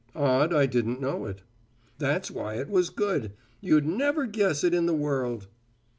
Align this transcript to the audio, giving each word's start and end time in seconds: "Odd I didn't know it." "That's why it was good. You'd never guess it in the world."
"Odd 0.15 0.51
I 0.51 0.65
didn't 0.65 0.99
know 0.99 1.25
it." 1.27 1.43
"That's 1.99 2.31
why 2.31 2.55
it 2.55 2.69
was 2.69 2.89
good. 2.89 3.33
You'd 3.59 3.85
never 3.85 4.25
guess 4.25 4.63
it 4.63 4.73
in 4.73 4.87
the 4.87 4.95
world." 4.95 5.47